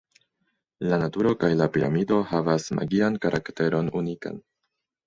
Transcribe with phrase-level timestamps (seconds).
[0.91, 4.43] La naturo kaj la piramido havas magian karakteron unikan.